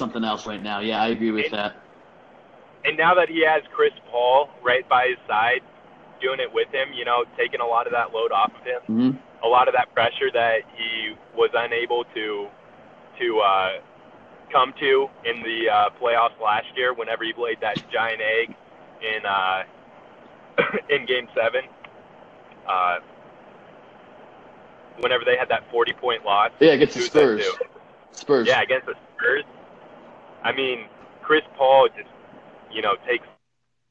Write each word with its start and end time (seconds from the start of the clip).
something 0.00 0.24
else 0.24 0.46
right 0.46 0.62
now. 0.62 0.80
Yeah, 0.80 1.00
I 1.02 1.08
agree 1.08 1.30
with 1.30 1.44
And- 1.46 1.54
that. 1.54 1.76
And 2.82 2.96
now 2.96 3.14
that 3.14 3.28
he 3.28 3.44
has 3.44 3.62
Chris 3.76 3.92
Paul 4.10 4.48
right 4.62 4.88
by 4.88 5.08
his 5.08 5.18
side, 5.28 5.60
doing 6.22 6.40
it 6.40 6.50
with 6.52 6.68
him, 6.72 6.88
you 6.94 7.04
know, 7.04 7.24
taking 7.36 7.60
a 7.60 7.66
lot 7.66 7.86
of 7.86 7.92
that 7.92 8.12
load 8.14 8.32
off 8.32 8.50
of 8.58 8.64
him, 8.66 8.80
hmm 8.86 9.10
a 9.42 9.48
lot 9.48 9.68
of 9.68 9.74
that 9.74 9.92
pressure 9.94 10.30
that 10.32 10.58
he 10.76 11.14
was 11.34 11.48
unable 11.54 12.04
to 12.14 12.46
to 13.18 13.38
uh, 13.40 13.70
come 14.52 14.72
to 14.80 15.08
in 15.24 15.42
the 15.42 15.68
uh, 15.70 15.88
playoffs 16.00 16.38
last 16.42 16.66
year. 16.76 16.92
Whenever 16.94 17.24
he 17.24 17.32
laid 17.38 17.58
that 17.62 17.76
giant 17.90 18.20
egg 18.20 18.54
in 19.02 19.24
uh, 19.26 19.62
in 20.90 21.06
Game 21.06 21.26
Seven, 21.34 21.62
uh, 22.68 22.96
whenever 25.00 25.24
they 25.24 25.36
had 25.38 25.48
that 25.48 25.70
40 25.70 25.92
point 25.94 26.24
loss, 26.24 26.50
Yeah, 26.60 26.72
against 26.72 26.94
the 26.96 27.02
Spurs. 27.02 27.46
Spurs. 28.12 28.46
yeah, 28.46 28.60
against 28.62 28.86
the 28.86 28.94
Spurs. 29.16 29.44
I 30.42 30.52
mean, 30.52 30.86
Chris 31.22 31.42
Paul 31.56 31.88
just, 31.96 32.08
you 32.70 32.82
know, 32.82 32.96
takes 33.06 33.26
off 33.28 33.48
of 33.56 33.64
him. 33.64 33.86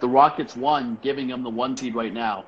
the 0.00 0.08
Rockets 0.08 0.56
won, 0.56 0.98
giving 1.02 1.28
them 1.28 1.42
the 1.42 1.50
one 1.50 1.76
seed 1.76 1.94
right 1.94 2.12
now. 2.12 2.44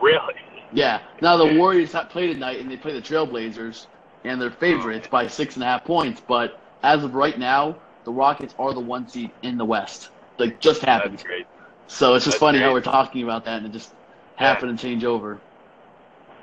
Really? 0.00 0.34
Yeah. 0.72 1.00
Now 1.20 1.36
the 1.36 1.58
Warriors 1.58 1.92
have 1.92 2.10
play 2.10 2.32
tonight, 2.32 2.60
and 2.60 2.70
they 2.70 2.76
play 2.76 2.92
the 2.92 3.02
Trailblazers, 3.02 3.86
and 4.24 4.40
they're 4.40 4.50
favorites 4.50 5.08
by 5.08 5.26
six 5.26 5.54
and 5.54 5.62
a 5.62 5.66
half 5.66 5.84
points. 5.84 6.20
But 6.26 6.60
as 6.82 7.02
of 7.02 7.14
right 7.14 7.38
now, 7.38 7.76
the 8.04 8.12
Rockets 8.12 8.54
are 8.58 8.72
the 8.72 8.80
one 8.80 9.08
seed 9.08 9.32
in 9.42 9.58
the 9.58 9.64
West. 9.64 10.10
Like 10.38 10.60
just 10.60 10.82
happened. 10.82 11.14
That's 11.14 11.24
great. 11.24 11.46
So 11.88 12.14
it's 12.14 12.24
just 12.24 12.38
funny 12.38 12.58
how 12.58 12.72
we're 12.72 12.80
talking 12.80 13.22
about 13.22 13.44
that, 13.46 13.58
and 13.58 13.66
it 13.66 13.72
just 13.72 13.92
happened 14.36 14.78
to 14.78 14.82
change 14.82 15.04
over. 15.04 15.40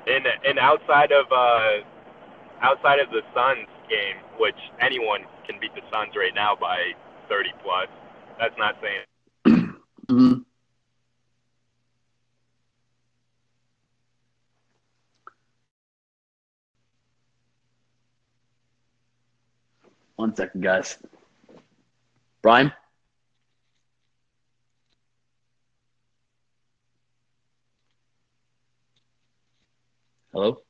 And 0.06 0.26
and 0.46 0.58
outside 0.58 1.12
of 1.12 1.26
uh, 1.32 1.78
outside 2.62 2.98
of 2.98 3.10
the 3.10 3.22
Suns 3.34 3.68
game, 3.88 4.16
which 4.38 4.56
anyone 4.80 5.20
can 5.46 5.58
beat 5.60 5.74
the 5.74 5.82
Suns 5.92 6.14
right 6.16 6.34
now 6.34 6.56
by 6.60 6.92
30 7.28 7.50
plus. 7.62 7.88
That's 8.38 8.54
not 8.58 8.76
saying. 8.82 9.74
hmm 10.08 10.32
One 20.16 20.34
second, 20.34 20.62
guys. 20.62 20.98
Brian? 22.42 22.72
Hello? 30.36 30.62